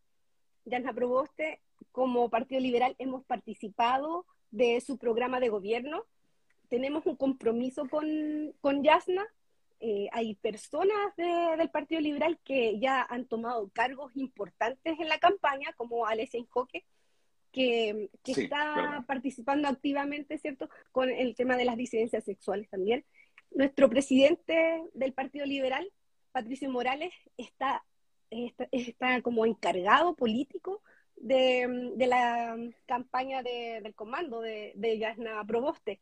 Yasna 0.66 0.92
Proboste, 0.92 1.62
como 1.92 2.28
Partido 2.28 2.60
Liberal 2.60 2.94
hemos 2.98 3.24
participado 3.24 4.26
de 4.50 4.82
su 4.82 4.98
programa 4.98 5.40
de 5.40 5.48
gobierno, 5.48 6.04
tenemos 6.68 7.06
un 7.06 7.16
compromiso 7.16 7.88
con, 7.88 8.52
con 8.60 8.82
Yasna, 8.82 9.26
eh, 9.80 10.08
hay 10.12 10.34
personas 10.36 11.14
del 11.16 11.70
Partido 11.70 12.00
Liberal 12.00 12.38
que 12.44 12.78
ya 12.78 13.02
han 13.02 13.26
tomado 13.26 13.68
cargos 13.70 14.16
importantes 14.16 14.98
en 14.98 15.08
la 15.08 15.18
campaña, 15.18 15.72
como 15.76 16.06
Alessia 16.06 16.40
Incoque, 16.40 16.84
que, 17.52 18.10
está 18.24 19.04
participando 19.06 19.68
activamente, 19.68 20.38
¿cierto?, 20.38 20.68
con 20.92 21.10
el 21.10 21.34
tema 21.34 21.56
de 21.56 21.64
las 21.64 21.76
disidencias 21.76 22.24
sexuales 22.24 22.68
también. 22.68 23.04
Nuestro 23.50 23.88
presidente 23.88 24.82
del 24.94 25.12
Partido 25.12 25.46
Liberal, 25.46 25.90
Patricio 26.32 26.70
Morales, 26.70 27.14
está, 27.36 27.84
está, 28.30 29.22
como 29.22 29.46
encargado 29.46 30.14
político 30.16 30.82
de, 31.16 31.94
la 31.96 32.56
campaña 32.86 33.42
del 33.42 33.94
comando 33.94 34.40
de, 34.40 34.72
de 34.74 34.98
Yasna 34.98 35.44
Proboste. 35.46 36.00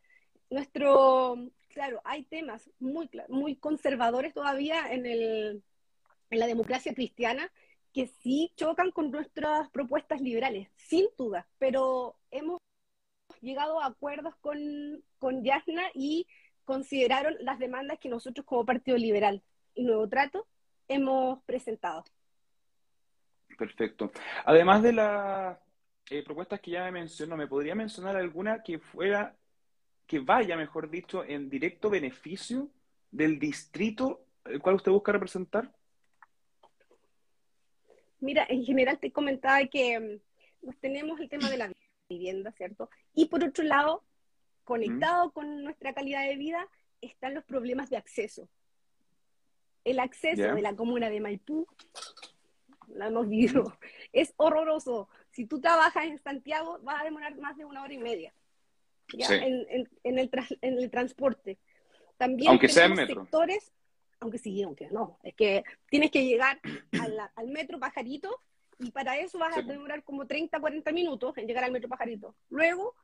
Nuestro 0.55 1.35
claro, 1.67 1.99
hay 2.05 2.23
temas 2.23 2.71
muy, 2.79 3.09
muy 3.27 3.57
conservadores 3.57 4.33
todavía 4.33 4.89
en, 4.89 5.05
el, 5.05 5.61
en 6.29 6.39
la 6.39 6.47
democracia 6.47 6.93
cristiana 6.93 7.51
que 7.93 8.07
sí 8.07 8.53
chocan 8.55 8.91
con 8.91 9.11
nuestras 9.11 9.69
propuestas 9.71 10.21
liberales, 10.21 10.69
sin 10.77 11.07
duda, 11.17 11.45
pero 11.59 12.15
hemos 12.31 12.61
llegado 13.41 13.81
a 13.81 13.87
acuerdos 13.87 14.33
con, 14.37 14.57
con 15.19 15.43
Yasna 15.43 15.83
y 15.93 16.25
consideraron 16.63 17.35
las 17.41 17.59
demandas 17.59 17.99
que 17.99 18.07
nosotros 18.07 18.45
como 18.45 18.65
Partido 18.65 18.95
Liberal 18.95 19.43
y 19.73 19.83
Nuevo 19.83 20.07
Trato 20.07 20.47
hemos 20.87 21.43
presentado. 21.43 22.05
Perfecto. 23.57 24.09
Además 24.45 24.83
de 24.83 24.93
las 24.93 25.57
eh, 26.09 26.23
propuestas 26.23 26.61
que 26.61 26.71
ya 26.71 26.85
me 26.85 26.93
mencionó, 26.93 27.35
¿me 27.35 27.45
podría 27.45 27.75
mencionar 27.75 28.15
alguna 28.15 28.63
que 28.63 28.79
fuera 28.79 29.35
que 30.07 30.19
vaya, 30.19 30.55
mejor 30.55 30.89
dicho, 30.89 31.23
en 31.23 31.49
directo 31.49 31.89
beneficio 31.89 32.69
del 33.11 33.39
distrito 33.39 34.25
el 34.45 34.61
cual 34.61 34.75
usted 34.75 34.91
busca 34.91 35.11
representar? 35.11 35.71
Mira, 38.19 38.45
en 38.47 38.63
general 38.63 38.99
te 38.99 39.11
comentaba 39.11 39.65
que 39.65 40.21
mm, 40.61 40.69
tenemos 40.79 41.19
el 41.19 41.29
tema 41.29 41.49
de 41.49 41.57
la 41.57 41.71
vivienda, 42.09 42.51
¿cierto? 42.51 42.89
Y 43.13 43.25
por 43.25 43.43
otro 43.43 43.63
lado, 43.63 44.03
conectado 44.63 45.31
con 45.31 45.63
nuestra 45.63 45.93
calidad 45.93 46.27
de 46.27 46.37
vida, 46.37 46.67
están 47.01 47.33
los 47.33 47.43
problemas 47.43 47.89
de 47.89 47.97
acceso. 47.97 48.47
El 49.83 49.99
acceso 49.99 50.55
de 50.55 50.61
la 50.61 50.75
comuna 50.75 51.09
de 51.09 51.19
Maipú, 51.19 51.67
la 52.87 53.07
hemos 53.07 53.27
vivido, 53.27 53.77
es 54.13 54.33
horroroso. 54.37 55.09
Si 55.31 55.45
tú 55.45 55.59
trabajas 55.59 56.05
en 56.05 56.17
Santiago, 56.19 56.79
vas 56.81 57.01
a 57.01 57.05
demorar 57.05 57.37
más 57.37 57.57
de 57.57 57.65
una 57.65 57.83
hora 57.83 57.93
y 57.93 57.97
media 57.97 58.33
en, 59.13 59.87
en, 60.03 60.19
el 60.19 60.29
en 60.61 60.77
el 60.77 60.89
transporte. 60.89 61.57
También 62.17 62.49
aunque 62.49 62.69
sea 62.69 62.85
en 62.85 62.93
metro. 62.93 63.21
sectores, 63.21 63.73
aunque 64.19 64.37
sí, 64.37 64.61
aunque 64.63 64.89
no, 64.89 65.19
es 65.23 65.33
que 65.35 65.63
tienes 65.89 66.11
que 66.11 66.25
llegar 66.25 66.59
al 67.35 67.47
metro 67.47 67.79
Pajarito 67.79 68.39
y 68.79 68.91
para 68.91 69.17
eso 69.17 69.39
vas 69.39 69.57
a 69.57 69.61
demorar 69.61 70.03
como 70.03 70.27
30, 70.27 70.59
40 70.59 70.91
minutos 70.91 71.37
en 71.37 71.47
llegar 71.47 71.63
al 71.63 71.71
metro 71.71 71.89
Pajarito. 71.89 72.35
Luego, 72.49 72.95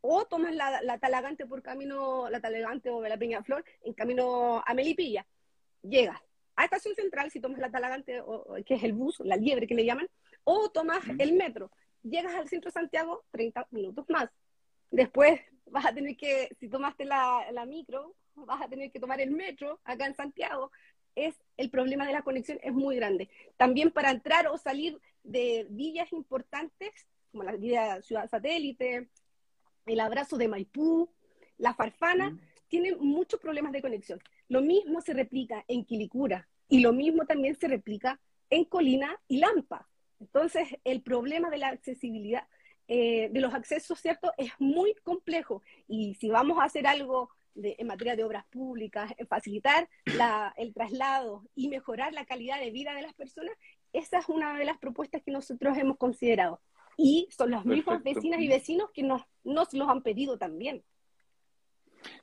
o 0.00 0.24
tomas 0.26 0.54
la, 0.54 0.82
la 0.82 0.98
Talagante 0.98 1.46
por 1.46 1.62
camino, 1.62 2.28
la 2.30 2.40
Talagante 2.40 2.90
o 2.90 3.02
la 3.02 3.18
Peña 3.18 3.42
Flor 3.42 3.64
en 3.82 3.92
camino 3.92 4.62
a 4.66 4.74
Melipilla. 4.74 5.26
Llegas, 5.82 6.20
a 6.56 6.64
Estación 6.64 6.94
Central, 6.94 7.30
si 7.30 7.40
tomas 7.40 7.60
la 7.60 7.70
Talagante, 7.70 8.20
o, 8.20 8.56
que 8.64 8.74
es 8.74 8.82
el 8.82 8.92
bus, 8.92 9.20
la 9.20 9.36
liebre 9.36 9.66
que 9.66 9.74
le 9.74 9.84
llaman, 9.84 10.08
o 10.44 10.70
tomas 10.70 11.02
el 11.18 11.34
metro. 11.34 11.70
Llegas 12.02 12.34
al 12.34 12.48
centro 12.48 12.68
de 12.68 12.72
Santiago 12.72 13.24
30 13.30 13.68
minutos 13.70 14.06
más. 14.08 14.28
Después 14.92 15.40
vas 15.66 15.86
a 15.86 15.94
tener 15.94 16.16
que, 16.16 16.54
si 16.60 16.68
tomaste 16.68 17.04
la, 17.04 17.44
la 17.50 17.66
micro, 17.66 18.14
vas 18.34 18.62
a 18.62 18.68
tener 18.68 18.92
que 18.92 19.00
tomar 19.00 19.20
el 19.20 19.30
metro 19.32 19.80
acá 19.84 20.06
en 20.06 20.14
Santiago. 20.14 20.70
Es 21.16 21.34
el 21.56 21.70
problema 21.70 22.06
de 22.06 22.12
la 22.12 22.22
conexión 22.22 22.58
es 22.62 22.72
muy 22.72 22.96
grande. 22.96 23.28
También 23.56 23.90
para 23.90 24.10
entrar 24.10 24.46
o 24.46 24.56
salir 24.58 25.00
de 25.24 25.66
villas 25.70 26.12
importantes, 26.12 26.90
como 27.30 27.42
la 27.42 27.52
villa 27.52 28.00
Ciudad 28.02 28.28
Satélite, 28.30 29.08
el 29.86 30.00
abrazo 30.00 30.36
de 30.36 30.48
Maipú, 30.48 31.08
la 31.58 31.74
Farfana, 31.74 32.38
tienen 32.68 32.98
muchos 33.00 33.40
problemas 33.40 33.72
de 33.72 33.82
conexión. 33.82 34.20
Lo 34.48 34.60
mismo 34.60 35.00
se 35.00 35.14
replica 35.14 35.64
en 35.68 35.84
Quilicura 35.84 36.48
y 36.68 36.80
lo 36.80 36.92
mismo 36.92 37.24
también 37.26 37.56
se 37.56 37.68
replica 37.68 38.20
en 38.50 38.64
Colina 38.64 39.18
y 39.28 39.38
Lampa. 39.38 39.88
Entonces, 40.20 40.68
el 40.84 41.02
problema 41.02 41.50
de 41.50 41.58
la 41.58 41.68
accesibilidad, 41.68 42.46
eh, 42.94 43.30
de 43.32 43.40
los 43.40 43.54
accesos, 43.54 43.98
¿cierto?, 43.98 44.34
es 44.36 44.52
muy 44.58 44.94
complejo. 45.02 45.62
Y 45.88 46.14
si 46.16 46.28
vamos 46.28 46.58
a 46.58 46.64
hacer 46.64 46.86
algo 46.86 47.30
en 47.54 47.86
materia 47.86 48.16
de 48.16 48.24
obras 48.24 48.44
públicas, 48.50 49.14
en 49.16 49.26
facilitar 49.26 49.88
el 50.58 50.74
traslado 50.74 51.42
y 51.54 51.68
mejorar 51.68 52.12
la 52.12 52.26
calidad 52.26 52.60
de 52.60 52.70
vida 52.70 52.92
de 52.92 53.00
las 53.00 53.14
personas, 53.14 53.54
esa 53.94 54.18
es 54.18 54.28
una 54.28 54.58
de 54.58 54.66
las 54.66 54.76
propuestas 54.76 55.22
que 55.22 55.30
nosotros 55.30 55.78
hemos 55.78 55.96
considerado. 55.96 56.60
Y 56.98 57.28
son 57.30 57.52
las 57.52 57.64
mismas 57.64 58.02
vecinas 58.02 58.40
y 58.40 58.48
vecinos 58.48 58.90
que 58.92 59.02
nos, 59.02 59.22
nos 59.42 59.72
los 59.72 59.88
han 59.88 60.02
pedido 60.02 60.36
también. 60.36 60.84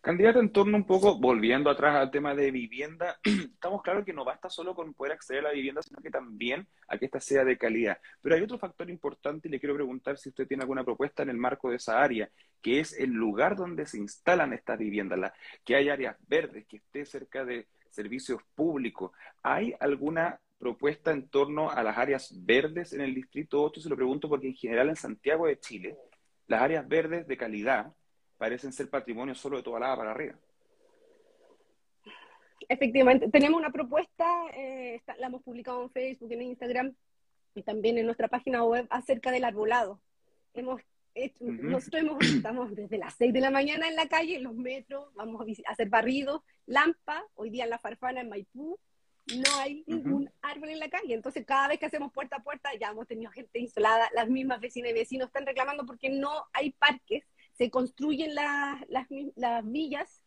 Candidata, 0.02 0.40
en 0.40 0.52
torno 0.52 0.78
un 0.78 0.86
poco, 0.86 1.20
volviendo 1.20 1.70
atrás 1.70 1.96
al 1.96 2.12
tema 2.12 2.34
de 2.34 2.52
vivienda, 2.52 3.20
estamos 3.24 3.82
claros 3.82 4.06
que 4.06 4.14
no 4.14 4.26
basta 4.26 4.50
solo 4.50 4.74
con 4.76 4.94
poder 4.94 5.14
acceder 5.14 5.46
a 5.46 5.50
la 5.50 5.54
vivienda, 5.54 5.82
sino 5.82 6.02
que 6.02 6.10
también 6.10 6.68
a 6.88 6.98
que 6.98 7.06
ésta 7.06 7.20
sea 7.20 7.44
de 7.44 7.58
calidad. 7.58 8.00
Pero 8.22 8.36
hay 8.36 8.42
otro 8.42 8.58
factor 8.58 8.90
importante 8.90 9.48
y 9.48 9.52
le 9.52 9.60
quiero 9.60 9.76
preguntar 9.76 10.18
si 10.18 10.30
usted 10.30 10.48
tiene 10.48 10.64
alguna 10.64 10.84
propuesta 10.84 11.24
en 11.24 11.30
el 11.30 11.38
marco 11.38 11.70
de 11.70 11.78
esa 11.78 12.02
área, 12.02 12.30
que 12.62 12.80
es 12.80 12.98
el 13.00 13.12
lugar 13.12 13.56
donde 13.56 13.86
se 13.86 13.98
instalan 13.98 14.54
estas 14.54 14.78
viviendas, 14.80 15.20
la, 15.20 15.34
que 15.64 15.76
hay 15.76 15.90
áreas 15.90 16.18
verdes, 16.28 16.66
que 16.68 16.78
esté 16.78 17.06
cerca 17.06 17.46
de 17.46 17.68
servicios 17.90 18.42
públicos. 18.56 19.12
¿Hay 19.44 19.74
alguna 19.80 20.40
propuesta 20.58 21.12
en 21.12 21.30
torno 21.30 21.70
a 21.70 21.82
las 21.84 21.98
áreas 21.98 22.34
verdes 22.46 22.94
en 22.94 23.02
el 23.02 23.14
Distrito 23.14 23.62
8? 23.64 23.82
Se 23.82 23.90
lo 23.90 23.96
pregunto 23.96 24.30
porque 24.30 24.48
en 24.48 24.56
general 24.56 24.90
en 24.90 24.96
Santiago 24.96 25.48
de 25.48 25.60
Chile, 25.60 25.98
las 26.48 26.62
áreas 26.62 26.88
verdes 26.88 27.28
de 27.28 27.38
calidad 27.38 27.94
parecen 28.40 28.74
ser 28.74 28.90
patrimonio 28.90 29.36
solo 29.36 29.58
de 29.58 29.64
toda 29.64 29.82
la 29.82 29.96
para 29.96 30.12
arriba. 30.12 30.34
Efectivamente, 32.68 33.30
tenemos 33.30 33.60
una 33.60 33.72
propuesta, 33.72 34.26
eh, 34.54 35.02
la 35.20 35.28
hemos 35.28 35.44
publicado 35.44 35.84
en 35.84 35.92
Facebook, 35.92 36.32
en 36.32 36.42
Instagram 36.44 36.96
y 37.54 37.64
también 37.64 37.98
en 37.98 38.06
nuestra 38.06 38.28
página 38.28 38.64
web 38.64 38.88
acerca 38.90 39.32
del 39.32 39.44
arbolado. 39.44 40.02
Hemos 40.54 40.82
Nosotros 41.40 42.02
hemos, 42.02 42.18
estamos 42.36 42.74
desde 42.76 42.98
las 42.98 43.14
6 43.16 43.34
de 43.34 43.42
la 43.42 43.52
mañana 43.52 43.88
en 43.88 43.96
la 43.96 44.08
calle, 44.08 44.38
en 44.38 44.44
los 44.44 44.56
metros, 44.56 45.14
vamos 45.16 45.46
a 45.68 45.72
hacer 45.72 45.90
barridos, 45.90 46.42
Lampa, 46.66 47.26
hoy 47.36 47.50
día 47.50 47.66
en 47.66 47.72
la 47.72 47.80
Farfana, 47.80 48.22
en 48.22 48.30
Maipú, 48.30 48.80
no 49.36 49.60
hay 49.60 49.84
ningún 49.86 50.32
árbol 50.42 50.70
en 50.70 50.80
la 50.80 50.90
calle. 50.90 51.14
Entonces, 51.14 51.46
cada 51.46 51.68
vez 51.68 51.80
que 51.80 51.86
hacemos 51.86 52.12
puerta 52.14 52.38
a 52.38 52.44
puerta, 52.44 52.70
ya 52.80 52.90
hemos 52.90 53.06
tenido 53.06 53.32
gente 53.32 53.60
instalada, 53.60 54.08
las 54.14 54.30
mismas 54.30 54.62
vecinas 54.62 54.92
y 54.92 54.94
vecinos 54.94 55.28
están 55.28 55.46
reclamando 55.46 55.86
porque 55.86 56.10
no 56.10 56.46
hay 56.54 56.72
parques 56.72 57.24
se 57.60 57.70
construyen 57.70 58.34
las, 58.36 58.82
las 59.36 59.70
villas 59.70 60.24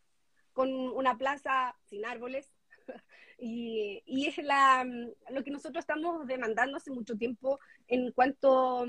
con 0.52 0.70
una 0.70 1.16
plaza 1.16 1.74
sin 1.86 2.04
árboles. 2.04 2.52
y, 3.38 4.02
y, 4.04 4.26
es 4.26 4.36
la, 4.36 4.84
lo 5.30 5.42
que 5.42 5.50
nosotros 5.50 5.82
estamos 5.82 6.26
demandando 6.26 6.76
hace 6.76 6.90
mucho 6.90 7.16
tiempo 7.16 7.58
en 7.88 8.12
cuanto 8.12 8.86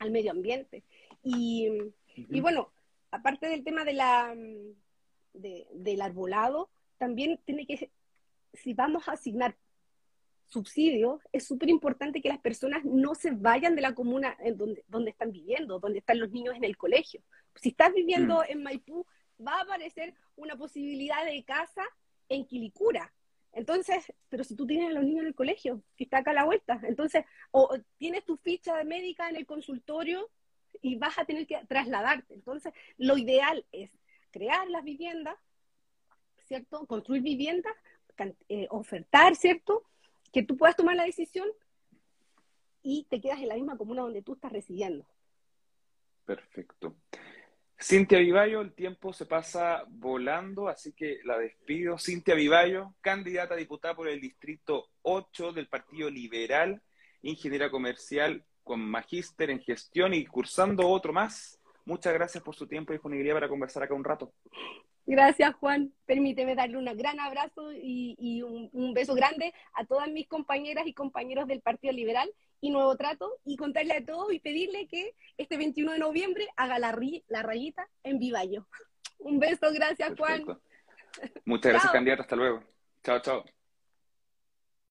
al 0.00 0.10
medio 0.10 0.32
ambiente. 0.32 0.82
Y, 1.22 1.68
y 2.16 2.40
bueno, 2.40 2.72
aparte 3.12 3.46
del 3.46 3.62
tema 3.62 3.84
de 3.84 3.92
la, 3.92 4.34
de, 5.32 5.68
del 5.72 6.02
arbolado, 6.02 6.70
también 6.98 7.38
tiene 7.44 7.68
que, 7.68 7.92
si 8.52 8.74
vamos 8.74 9.08
a 9.08 9.12
asignar 9.12 9.56
subsidios, 10.48 11.22
es 11.30 11.46
súper 11.46 11.68
importante 11.68 12.20
que 12.20 12.30
las 12.30 12.40
personas 12.40 12.84
no 12.84 13.14
se 13.14 13.30
vayan 13.30 13.76
de 13.76 13.82
la 13.82 13.94
comuna 13.94 14.36
en 14.40 14.56
donde, 14.56 14.84
donde 14.88 15.10
están 15.10 15.30
viviendo, 15.30 15.78
donde 15.78 16.00
están 16.00 16.18
los 16.18 16.32
niños 16.32 16.56
en 16.56 16.64
el 16.64 16.76
colegio. 16.76 17.22
Si 17.56 17.70
estás 17.70 17.92
viviendo 17.92 18.38
mm. 18.38 18.44
en 18.48 18.62
Maipú, 18.62 19.06
va 19.44 19.58
a 19.58 19.62
aparecer 19.62 20.14
una 20.36 20.56
posibilidad 20.56 21.24
de 21.24 21.42
casa 21.44 21.84
en 22.28 22.46
Quilicura. 22.46 23.12
Entonces, 23.52 24.12
pero 24.28 24.44
si 24.44 24.54
tú 24.54 24.66
tienes 24.66 24.90
a 24.90 24.92
los 24.92 25.02
niños 25.02 25.22
en 25.22 25.28
el 25.28 25.34
colegio, 25.34 25.82
que 25.96 26.04
está 26.04 26.18
acá 26.18 26.30
a 26.30 26.34
la 26.34 26.44
vuelta, 26.44 26.80
entonces, 26.84 27.24
o 27.50 27.76
tienes 27.98 28.24
tu 28.24 28.36
ficha 28.36 28.76
de 28.76 28.84
médica 28.84 29.28
en 29.28 29.36
el 29.36 29.46
consultorio 29.46 30.30
y 30.82 30.96
vas 30.96 31.18
a 31.18 31.24
tener 31.24 31.46
que 31.46 31.60
trasladarte. 31.68 32.34
Entonces, 32.34 32.72
lo 32.96 33.18
ideal 33.18 33.66
es 33.72 33.90
crear 34.30 34.68
las 34.68 34.84
viviendas, 34.84 35.36
¿cierto? 36.46 36.86
Construir 36.86 37.22
viviendas, 37.22 37.74
eh, 38.48 38.66
ofertar, 38.70 39.34
¿cierto? 39.34 39.82
Que 40.32 40.42
tú 40.42 40.56
puedas 40.56 40.76
tomar 40.76 40.94
la 40.94 41.04
decisión 41.04 41.48
y 42.82 43.06
te 43.10 43.20
quedas 43.20 43.40
en 43.40 43.48
la 43.48 43.54
misma 43.54 43.76
comuna 43.76 44.02
donde 44.02 44.22
tú 44.22 44.34
estás 44.34 44.52
residiendo. 44.52 45.04
Perfecto. 46.24 46.94
Cintia 47.82 48.18
Vivallo, 48.18 48.60
el 48.60 48.74
tiempo 48.74 49.14
se 49.14 49.24
pasa 49.24 49.84
volando, 49.88 50.68
así 50.68 50.92
que 50.92 51.20
la 51.24 51.38
despido. 51.38 51.98
Cintia 51.98 52.34
Vivallo, 52.34 52.94
candidata 53.00 53.54
a 53.54 53.56
diputada 53.56 53.94
por 53.94 54.06
el 54.06 54.20
Distrito 54.20 54.90
8 55.02 55.52
del 55.52 55.66
Partido 55.66 56.10
Liberal, 56.10 56.82
ingeniera 57.22 57.70
comercial 57.70 58.44
con 58.62 58.80
magíster 58.80 59.48
en 59.50 59.60
gestión 59.60 60.12
y 60.12 60.26
cursando 60.26 60.86
otro 60.88 61.14
más. 61.14 61.58
Muchas 61.86 62.12
gracias 62.12 62.44
por 62.44 62.54
su 62.54 62.66
tiempo 62.66 62.92
y 62.92 62.96
disponibilidad 62.96 63.34
para 63.34 63.48
conversar 63.48 63.82
acá 63.82 63.94
un 63.94 64.04
rato. 64.04 64.30
Gracias, 65.06 65.54
Juan. 65.54 65.92
Permíteme 66.04 66.54
darle 66.54 66.76
un 66.76 66.84
gran 66.96 67.18
abrazo 67.18 67.72
y, 67.72 68.42
un, 68.42 68.92
beso 68.92 69.14
grande 69.14 69.54
a 69.72 69.86
todas 69.86 70.08
mis 70.08 70.28
compañeras 70.28 70.86
y 70.86 70.92
compañeros 70.92 71.48
del 71.48 71.62
Partido 71.62 71.94
Liberal 71.94 72.30
y 72.60 72.70
Nuevo 72.70 72.96
Trato 72.96 73.38
y 73.44 73.56
contarle 73.56 73.94
a 73.94 74.04
todos 74.04 74.32
y 74.32 74.38
pedirle 74.38 74.86
que 74.88 75.14
este 75.36 75.56
21 75.56 75.92
de 75.92 75.98
noviembre 75.98 76.48
haga 76.56 76.78
la, 76.78 76.96
la 77.28 77.42
rayita 77.42 77.88
en 78.02 78.18
Vivallo. 78.18 78.66
Un 79.18 79.38
beso, 79.38 79.72
gracias, 79.72 80.12
Juan. 80.18 80.44
Muchas 81.44 81.72
gracias, 81.72 81.92
candidata. 81.92 82.22
Hasta 82.22 82.36
luego. 82.36 82.62
Chao, 83.02 83.20
chao. 83.20 83.44